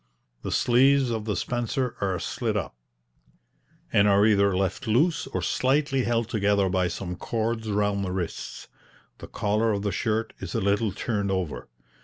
[0.41, 2.75] The sleeves of the spencer are slit up,
[3.93, 8.67] and are either left loose or slightly held together by some cords round the wrists;
[9.19, 11.67] the collar of the shirt is a little turned over.